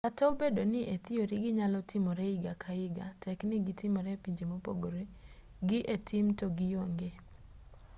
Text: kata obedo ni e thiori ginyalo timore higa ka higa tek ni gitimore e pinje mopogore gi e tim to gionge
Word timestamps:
kata 0.07 0.23
obedo 0.31 0.61
ni 0.71 0.81
e 0.95 0.95
thiori 1.05 1.35
ginyalo 1.45 1.79
timore 1.89 2.23
higa 2.31 2.53
ka 2.61 2.71
higa 2.79 3.05
tek 3.23 3.39
ni 3.47 3.57
gitimore 3.67 4.09
e 4.15 4.19
pinje 4.23 4.45
mopogore 4.51 5.01
gi 5.67 5.79
e 5.95 5.97
tim 6.07 6.25
to 6.39 6.45
gionge 6.57 7.09